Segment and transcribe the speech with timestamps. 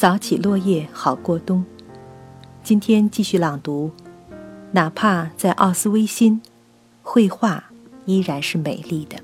[0.00, 1.64] 扫起落叶好过冬。
[2.62, 3.90] 今天继续朗读，
[4.70, 6.40] 哪怕在奥斯威辛，
[7.02, 7.64] 绘画
[8.06, 9.16] 依然是美丽的。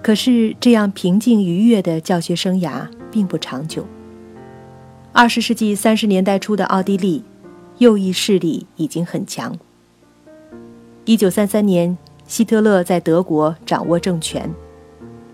[0.00, 3.84] 可是，这样平静愉悦的教学生涯并不长久。
[5.10, 7.24] 二十世纪三十年代初的奥地利，
[7.78, 9.58] 右翼势力已经很强。
[11.04, 14.48] 一九三三年，希特勒在德国掌握政权，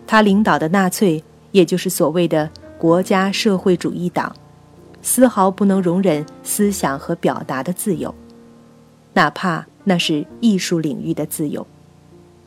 [0.06, 4.34] 他领导的纳粹，也就是所谓的国家社会主义党，
[5.02, 8.14] 丝毫不能容忍思想和表达的自由，
[9.14, 11.66] 哪怕那是艺术领域的自由。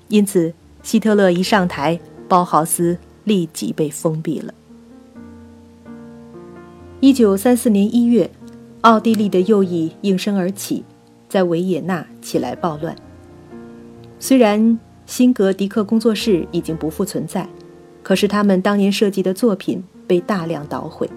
[0.08, 2.00] 因此，希特勒一上台。
[2.32, 4.54] 包豪斯立即被封闭了。
[7.02, 8.32] 一九三四年一月，
[8.80, 10.86] 奥地利的右翼应声而起，
[11.28, 12.96] 在维也纳起来暴乱。
[14.18, 17.46] 虽然辛格迪克工作室已经不复存在，
[18.04, 21.10] 可是他们当年设计的作品被大量捣毁，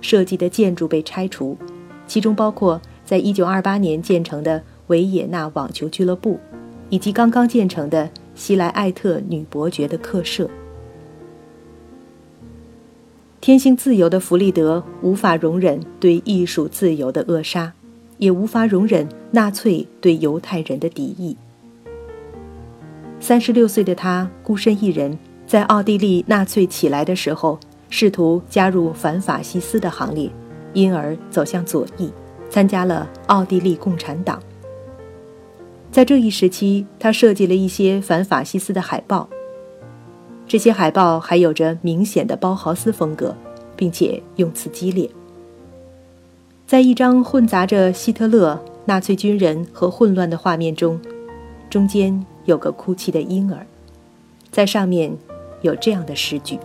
[0.00, 1.56] 设计的建筑被拆除，
[2.06, 6.38] 其中包括在一九二八年建成的维也纳网球俱乐部，
[6.90, 10.50] 以及刚刚建成的希莱艾特女伯爵的客舍。
[13.40, 17.72] 天性自由的弗里德无法容忍对艺术自由的扼杀，
[18.18, 21.36] 也无法容忍纳粹对犹太人的敌意。
[23.18, 25.18] 三十六岁的他孤身一人，
[25.52, 30.30] 在奥地利纳粹起来的时候，试图加入反法西斯的行列，
[30.72, 32.10] 因而走向左翼，
[32.48, 34.42] 参加了奥地利共产党。
[35.90, 39.28] 在这一时期，他设计了一些反法西斯的海报。
[40.48, 43.36] 这些海报还有着明显的包豪斯风格，
[43.76, 45.10] 并且用词激烈。
[46.66, 50.98] 在一张混杂着希特勒、纳粹军人和混乱的画面中，
[51.68, 53.66] 中间有个哭泣的婴儿，
[54.50, 55.14] 在上面
[55.62, 56.58] 有这样的诗句：“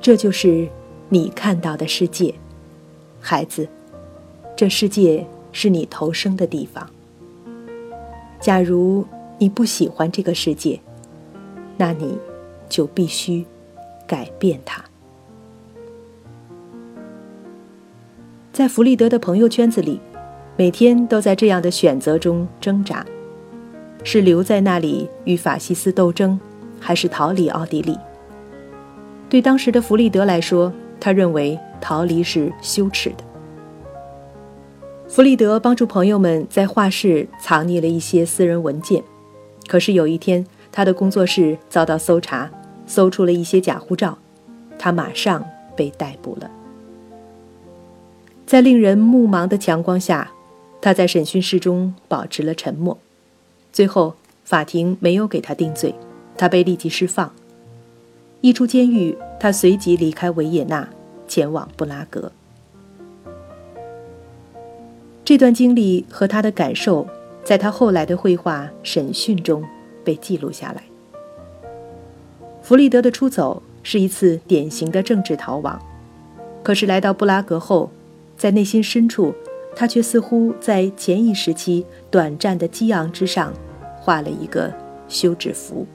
[0.00, 0.68] 这就是
[1.08, 2.32] 你看到的世界，
[3.20, 3.68] 孩子，
[4.56, 6.88] 这世界是你投生的地方。
[8.40, 9.04] 假如
[9.38, 10.80] 你不喜欢这个世界。”
[11.80, 12.18] 那你
[12.68, 13.46] 就必须
[14.04, 14.84] 改变它。
[18.52, 20.00] 在弗利德的朋友圈子里，
[20.56, 23.06] 每天都在这样的选择中挣扎：
[24.04, 26.38] 是留在那里与法西斯斗争，
[26.80, 27.96] 还是逃离奥地利？
[29.28, 33.24] 对当时的弗里德来说，他认为逃离是羞耻的。
[35.06, 39.02] 弗里德帮助朋友们在画室藏匿了一些私人文件，
[39.66, 40.44] 可是有一天。
[40.70, 42.48] 他的工作室遭到搜查，
[42.86, 44.16] 搜出了一些假护照，
[44.78, 45.44] 他马上
[45.74, 46.48] 被逮捕了。
[48.46, 50.30] 在令人目盲的强光下，
[50.80, 52.96] 他在审讯室中保持了沉默。
[53.72, 54.14] 最后，
[54.44, 55.94] 法庭没有给他定罪，
[56.36, 57.32] 他被立即释放。
[58.40, 60.88] 一出监狱，他随即离开维也纳，
[61.26, 62.30] 前往布拉格。
[65.24, 67.06] 这段经历和他的感受，
[67.44, 69.64] 在他后来的绘画《审讯》中。
[70.04, 70.82] 被记录下来。
[72.62, 75.78] 弗里德的出走是一次典型的政治逃亡，
[76.62, 77.90] 可是来到布拉格后，
[78.34, 79.34] 在内心深处，
[79.78, 83.54] 他却似乎在前一时期短暂的激昂之上，
[84.00, 84.74] 画了一个
[85.06, 85.86] 休止符。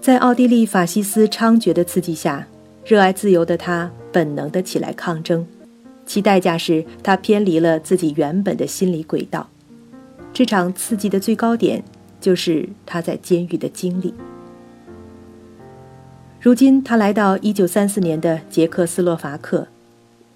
[0.00, 2.46] 在奥地利法西斯猖獗的刺激下，
[2.84, 5.44] 热爱自由的他本能的起来抗争，
[6.06, 9.48] 其代价是他偏离了自己原本的心理轨道。
[10.32, 11.82] 这场刺激的最高点，
[12.20, 14.14] 就是他在监狱的经历。
[16.40, 19.66] 如今，他来到1934年的捷克斯洛伐克，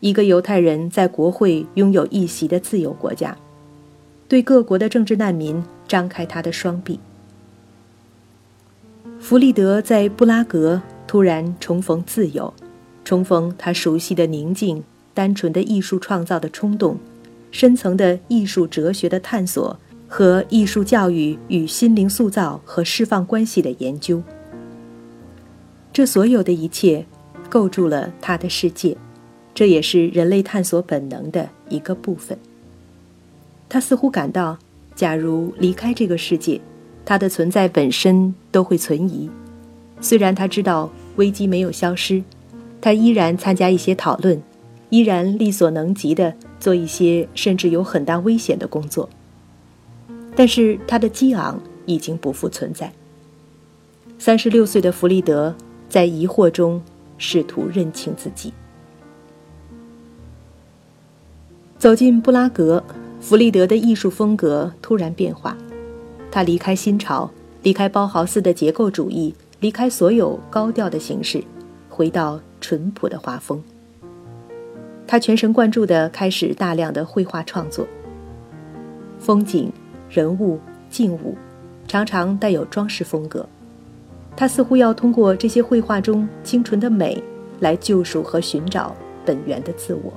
[0.00, 3.36] 一个犹太人在国会拥有一席的自由国家，
[4.28, 7.00] 对各国的政治难民张开他的双臂。
[9.18, 12.52] 弗里德在布拉格突然重逢自由，
[13.04, 14.82] 重逢他熟悉的宁静、
[15.14, 16.98] 单纯的艺术创造的冲动，
[17.50, 19.78] 深层的艺术哲学的探索。
[20.06, 24.22] 和艺术教育与心灵塑造和释放关系的研究，
[25.92, 27.04] 这所有的一切
[27.48, 28.96] 构筑了他的世界，
[29.54, 32.36] 这也是人类探索本能的一个部分。
[33.68, 34.58] 他似乎感到，
[34.94, 36.60] 假如离开这个世界，
[37.04, 39.30] 他的存在本身都会存疑。
[40.00, 42.22] 虽然他知道危机没有消失，
[42.80, 44.42] 他依然参加一些讨论，
[44.90, 49.08] 依然力所能及地做一些甚至有很大危险的工作。
[50.36, 52.92] 但是他的激昂已经不复存在。
[54.18, 55.54] 三十六岁的弗里德
[55.88, 56.82] 在疑惑中
[57.18, 58.52] 试图认清自己。
[61.84, 62.82] 走进布拉格，
[63.20, 65.54] 弗里德的艺术风格突然变化，
[66.30, 67.30] 他离开新潮，
[67.62, 71.44] 离开包豪斯的结构主义，离开所有高调的形式，
[71.90, 73.62] 回到淳朴的画风。
[75.06, 77.86] 他全神贯注地开始大量的绘画创作，
[79.18, 79.70] 风景、
[80.08, 80.58] 人物、
[80.88, 81.36] 静物，
[81.86, 83.46] 常常带有装饰风格。
[84.34, 87.22] 他似乎要通过这些绘画中清纯的美，
[87.60, 88.96] 来救赎和寻找
[89.26, 90.10] 本源的自我。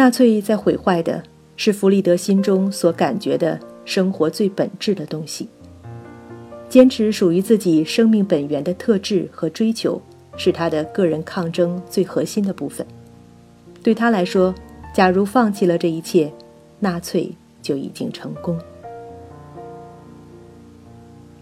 [0.00, 1.22] 纳粹在毁坏的
[1.56, 5.46] 是弗里德心中所感觉的生活最本质的东西。
[6.70, 10.00] 坚持属于自己生命本源的特质和追求，
[10.38, 12.86] 是他的个人抗争最核心的部分。
[13.82, 14.54] 对他来说，
[14.94, 16.32] 假如放弃了这一切，
[16.78, 17.30] 纳粹
[17.60, 18.58] 就已经成功。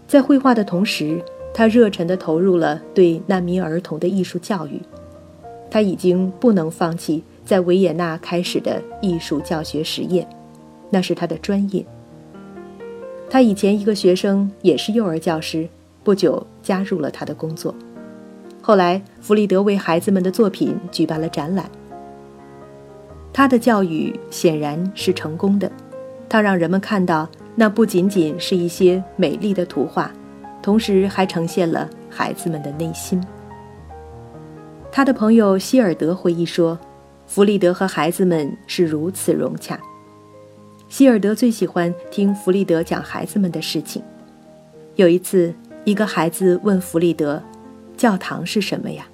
[0.05, 1.23] 在绘画的同时，
[1.53, 4.81] 他热忱地投入了对难民儿童的艺术教育。
[5.71, 10.23] 他已经不能放弃在维也纳开始的艺术教学实验，
[10.91, 11.83] 那是他的专业。
[13.27, 15.67] 他以前一个学生也是幼儿教师，
[16.03, 17.73] 不久加入了他的工作。
[18.61, 21.67] 后来，弗里德为孩子们的作品举办了展览。
[23.33, 25.71] 他的教育显然是成功的，
[26.29, 27.27] 他让人们看到。
[27.55, 30.11] 那不仅仅是一些美丽的图画，
[30.61, 33.19] 同时还呈现了孩子们的内心。
[34.91, 36.77] 他的朋友希尔德回忆说
[37.29, 39.79] ：“弗里德和孩子们是如此融洽。”
[40.89, 44.01] 希尔德最喜欢听弗里德讲孩子们的事情。
[44.95, 45.53] 有一次，
[45.85, 47.41] 一个孩子问弗里德
[47.95, 49.05] ：“教堂是什么呀？”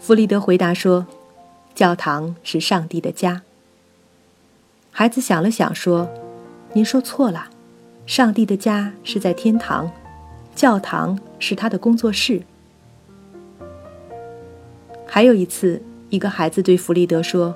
[0.00, 1.06] 弗里德回答说
[1.74, 3.42] ：“教堂是上帝的家。”
[4.90, 6.08] 孩子想了想说。
[6.76, 7.50] 您说错了，
[8.04, 9.88] 上帝的家是在天堂，
[10.56, 12.42] 教堂是他的工作室。
[15.06, 15.80] 还有一次，
[16.10, 17.54] 一个孩子对弗里德说：“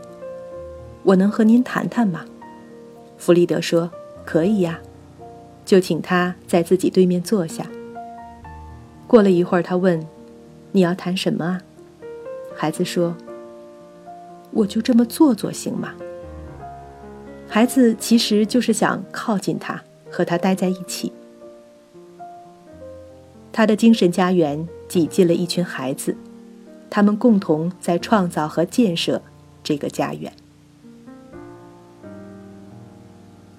[1.05, 2.25] 我能和您谈谈吗？”
[3.17, 3.91] 弗里德说
[4.25, 4.81] ：“可以呀。”
[5.65, 7.67] 就请他在自己对面坐下。
[9.06, 10.06] 过了一会儿，他问
[10.73, 11.61] ：“你要谈什么啊？”
[12.56, 13.15] 孩子说
[14.50, 15.95] ：“我就这么坐坐行吗？”
[17.47, 21.12] 孩子其实就是想靠近他，和他待在一起。
[23.53, 26.17] 他的精神家园挤进了一群孩子，
[26.90, 29.23] 他们共同在创造和建设
[29.62, 30.32] 这个家园。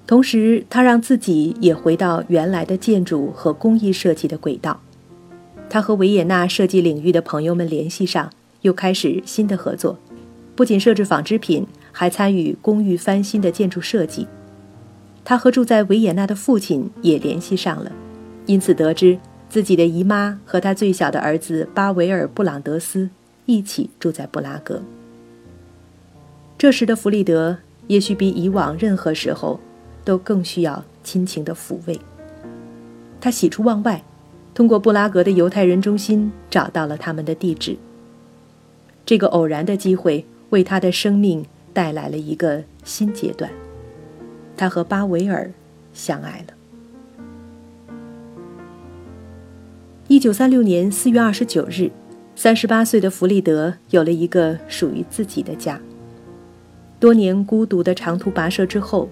[0.08, 4.80] 同时，他让自己也回到原来的建筑和工艺设计的轨道。
[5.70, 8.32] 他和维也纳设计领域的朋友们联系上，
[8.62, 9.98] 又开始新的合作，
[10.56, 11.68] 不仅设置纺织品。
[11.92, 14.26] 还参与公寓翻新的建筑设计，
[15.26, 17.92] 他和住在维也纳的父亲也联系上了，
[18.46, 19.18] 因此得知
[19.50, 23.10] 自己的姨妈和他最小的儿子巴维尔·布朗德斯
[23.50, 24.82] 一起住在布拉格。
[26.58, 27.58] 这时的弗里德
[27.88, 29.60] 也许比以往任何时候
[30.06, 32.00] 都更需要亲情的抚慰。
[33.20, 34.04] 他喜出望外，
[34.54, 37.76] 通过布拉格的犹太人中心找到了他们的地址。
[39.06, 41.46] 这个偶然的机会为他的生命。
[41.72, 43.50] 带来了一个新阶段，
[44.58, 45.50] 他和巴维尔
[45.94, 46.54] 相爱了。
[50.08, 51.92] 一九三六年四月二十九日，
[52.42, 55.78] 三十八岁的弗里德有了一个属于自己的家。
[56.98, 59.10] 多年孤独的长途跋涉之后，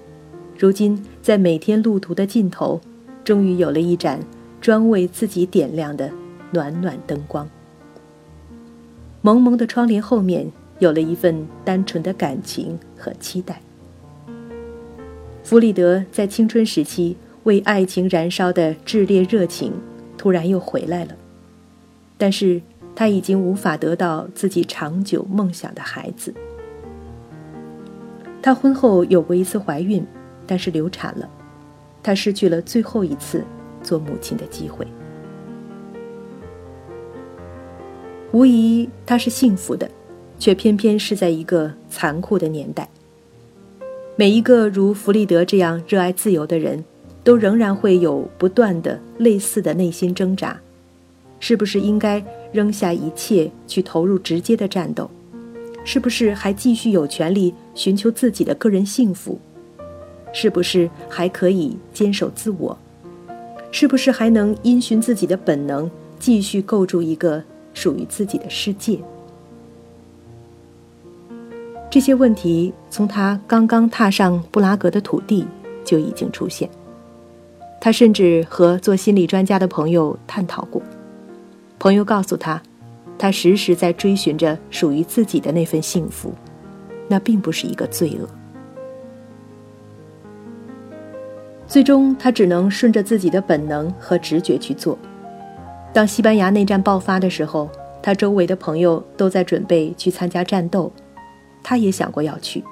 [0.57, 2.79] 如今在每天路途的尽头，
[3.25, 4.17] 终于有了一盏
[4.61, 6.09] 专为自己点亮的
[6.51, 7.45] 暖暖灯光。
[9.21, 10.49] 蒙蒙的窗帘后面。
[10.79, 13.59] 有了一份单纯的感情和期待。
[15.43, 19.73] 弗里德在青春时期为爱情燃烧的炽烈热情，
[20.19, 21.15] 突然又回来了。
[22.15, 22.61] 但是
[22.97, 26.33] 他已经无法得到自己长久梦想的孩子。
[28.41, 30.03] 他婚后有过一次怀孕，
[30.47, 31.29] 但是流产了。
[32.01, 33.43] 他失去了最后一次
[33.83, 34.87] 做母亲的机会。
[38.31, 39.87] 无疑，他是幸福的。
[40.39, 42.87] 却偏偏是在一个残酷的年代。
[44.15, 46.85] 每一个如弗里德这样热爱自由的人，
[47.23, 50.61] 都仍然会有不断的类似的内心挣扎：
[51.39, 55.09] 是不是应该扔下一切去投入直接的战斗？
[55.83, 59.39] 是不是还继续有权利寻求自己的个人幸福？
[60.33, 62.77] 是不是还可以坚守自我？
[63.71, 65.89] 是不是还能因循自己的本能，
[66.19, 68.99] 继续构筑一个属于自己的世界？
[71.89, 75.47] 这些问题从他刚刚踏上布拉格的土地
[75.85, 76.69] 就已经出现。
[77.79, 80.81] 他甚至和做心理专家的朋友探讨过。
[81.79, 82.61] 朋友告诉他，
[83.17, 86.33] 他时时在追寻着属于自己的那份幸福，
[87.07, 88.27] 那并不是一个罪恶。
[91.67, 94.97] 最终，他只能顺着自己的本能和直觉去做。
[95.93, 97.69] 当西班牙内战爆发的时候，
[98.01, 100.91] 他周围的朋友都在准备去参加战斗，
[101.61, 102.63] 他也想过要去，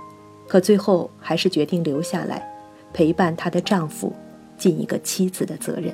[0.48, 2.48] 可最后还是决定留下来，
[2.94, 4.14] 陪伴她的丈夫，
[4.58, 5.94] 尽一个妻子的责任。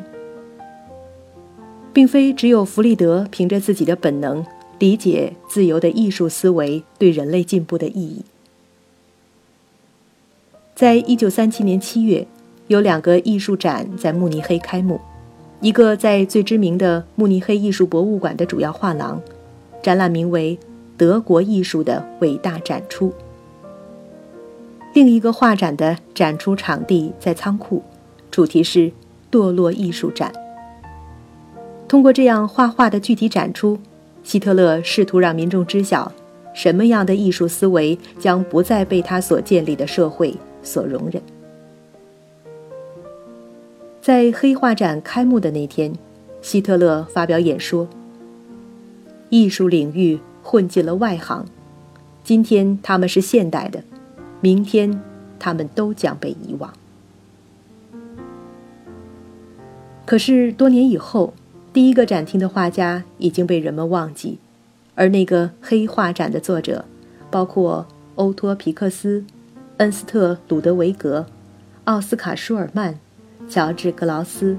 [1.93, 4.45] 并非只有弗里德凭着自己的本能
[4.79, 8.23] 理解自由的艺术思维对人类进步的意义。
[10.73, 12.25] 在一九三七年七月，
[12.67, 14.99] 有两个艺术展在慕尼黑开幕，
[15.59, 19.21] 一个在最知名的慕尼黑艺术博物馆的主要画廊，
[19.83, 20.57] 展览名为
[20.97, 23.09] 《德国艺术的伟大展出》；
[24.93, 27.83] 另一个画展的展出场地在仓库，
[28.31, 28.91] 主题是
[29.31, 30.33] “堕落艺术展”。
[31.91, 33.77] 通过这样画画的具体展出，
[34.23, 36.09] 希特勒试图让民众知晓，
[36.53, 40.33] 什么样的艺术思维将不再被他所建立的社会
[40.63, 41.21] 所容忍。
[44.01, 45.93] 在黑画展开幕的那天，
[46.41, 47.85] 希特勒发表演说
[49.27, 51.45] ：“艺术领域混进了外行，
[52.23, 53.83] 今天他们是现代的，
[54.39, 55.01] 明天
[55.37, 56.73] 他们都将被遗忘。”
[60.07, 61.33] 可是多年以后。
[61.73, 64.39] 第一个展厅的画家已经被人们忘记，
[64.93, 66.83] 而那个黑画展的作者，
[67.29, 69.23] 包括欧托·皮克斯、
[69.77, 71.25] 恩斯特·鲁德维格、
[71.85, 72.99] 奥斯卡·舒尔曼、
[73.47, 74.57] 乔治·格劳斯、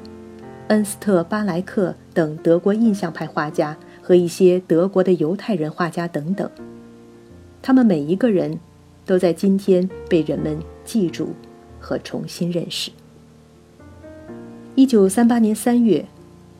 [0.69, 6.51] 恩斯特·巴莱克等德国印象派画家和一些德国的犹太人画家等等，
[7.61, 8.59] 他们每一个人
[9.05, 11.35] 都在今天被人们记住
[11.79, 12.91] 和重新认识。
[14.75, 16.07] 一九三八年三月。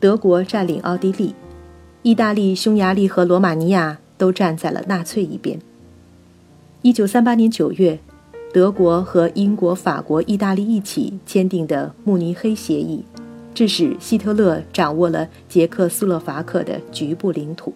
[0.03, 1.33] 德国占领奥地利，
[2.01, 5.57] 意大利、匈牙利和罗马尼亚都站在了纳粹一边。
[6.81, 7.97] 一九三八年九月，
[8.51, 13.05] 德国和英国、法国、意大利一起签订的《慕尼黑协议》，
[13.53, 17.73] 致使希特勒掌握了捷克斯洛伐克的局部领土。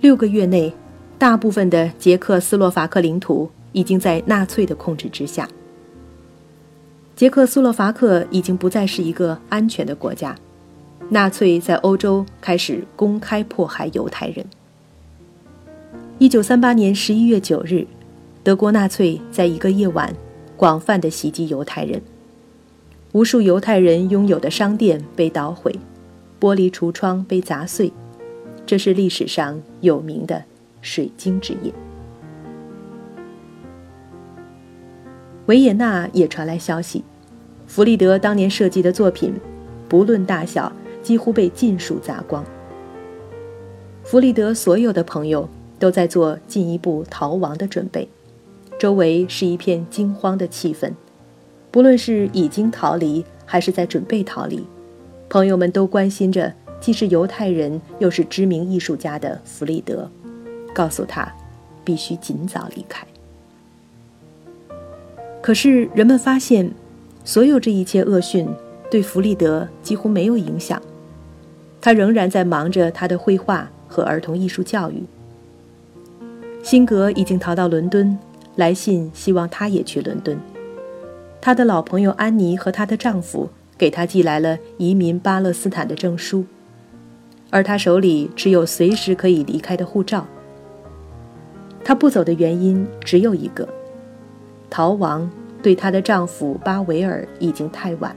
[0.00, 0.72] 六个月内，
[1.18, 5.46] 大部分的捷克斯洛伐克领土已经在纳粹的控制之下。
[7.14, 10.34] 捷克斯洛伐克已经不再是一个安全的国家。
[11.08, 14.44] 纳粹在欧洲开始公开迫害犹太人。
[16.18, 17.86] 一九三八年十一月九日，
[18.42, 20.12] 德国纳粹在一个夜晚
[20.56, 22.02] 广泛的袭击犹太人，
[23.12, 25.78] 无数犹太人拥有的商店被捣毁，
[26.40, 27.92] 玻璃橱窗被砸碎，
[28.64, 30.42] 这是历史上有名的
[30.82, 31.72] “水晶之夜”。
[35.46, 37.04] 维也纳也传来消息，
[37.68, 39.32] 弗里德当年设计的作品，
[39.88, 40.72] 不论大小。
[41.06, 42.44] 几乎被尽数砸光。
[44.02, 45.48] 弗里德所有的朋友
[45.78, 48.08] 都在做进一步逃亡的准备，
[48.76, 50.90] 周围是一片惊慌的气氛。
[51.70, 54.66] 不论是已经逃离，还是在准备逃离，
[55.28, 60.10] 朋友们都关心着既是犹太人又是知名艺术家的弗里德，
[60.74, 61.32] 告诉他
[61.84, 63.06] 必须尽早离开。
[65.40, 66.68] 可是人们发现，
[67.24, 68.48] 所有这一切恶讯
[68.90, 70.82] 对弗里德几乎没有影响。
[71.86, 75.04] 他仍然在忙着他的绘画和儿童艺术教育。
[76.60, 78.18] 辛格已经逃到伦敦，
[78.56, 80.36] 来信希望他也去伦敦。
[81.40, 86.44] 他的老朋友安妮和她的丈夫给他寄来了移民巴勒斯坦的证书，
[87.50, 90.26] 而他手里只有随时可以离开的护照。
[91.84, 93.68] 她不走的原因只有一个：
[94.68, 95.30] 逃亡
[95.62, 98.16] 对她的丈夫巴维尔已经太晚，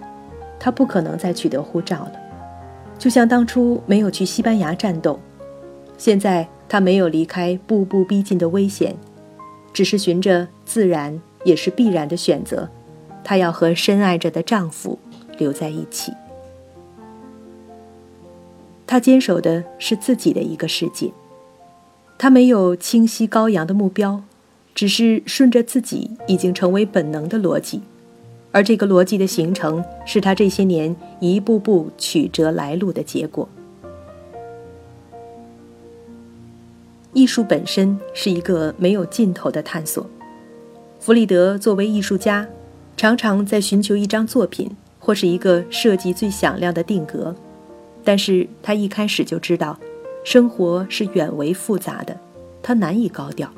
[0.60, 2.14] 她不可能再取得护照了。
[3.00, 5.18] 就像当初没有去西班牙战斗，
[5.98, 8.94] 现在她没有离开步步逼近的危险，
[9.72, 12.70] 只是循着自然也是必然的选择，
[13.24, 15.00] 她要和深爱着的丈夫
[15.38, 16.12] 留在一起。
[18.86, 21.12] 她坚守的是自己的一个世界，
[22.18, 24.22] 她没有清晰高扬的目标，
[24.76, 27.82] 只是顺着自己已经成为本能的逻辑。
[28.52, 33.48] 而这个逻辑的形成，是他这些年一步步曲折来路的结果。
[37.14, 40.06] 艺术本身是一个没有尽头的探索。
[41.00, 42.48] 弗里德作为艺术家，
[42.98, 47.36] 常常在寻求一张作品或是一个设计最响亮的定格，
[48.04, 49.78] 但是他一开始就知道，
[50.24, 52.16] 生活是远为复杂的，
[52.62, 53.50] 他难以高调。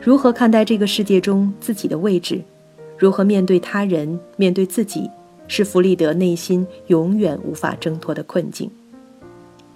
[0.00, 2.42] 如何看待这个世界中自己的位置？
[3.02, 5.10] 如何面对他人、面对自己，
[5.48, 8.70] 是弗里德内心永远无法挣脱的困境。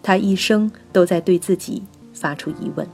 [0.00, 2.86] 他一生都在对自己发出疑问。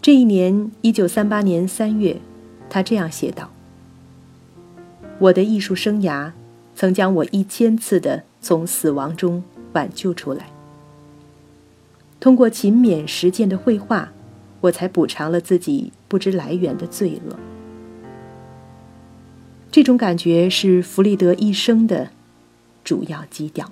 [0.00, 2.20] 这一年，一九三八年三月，
[2.70, 3.50] 他这样写道
[5.18, 6.30] ：“我的艺术生涯
[6.76, 10.50] 曾将我一千次的从死亡中挽救出来。
[12.20, 14.12] 通过勤勉实践的绘画，
[14.60, 17.36] 我才补偿了自己不知来源的罪恶。”
[19.78, 22.10] 这种感觉是弗里德一生的
[22.82, 23.70] 主要基调。